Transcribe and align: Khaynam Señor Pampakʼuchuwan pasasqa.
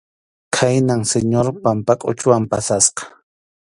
Khaynam 0.55 1.01
Señor 1.11 1.47
Pampakʼuchuwan 1.63 2.43
pasasqa. 2.51 3.03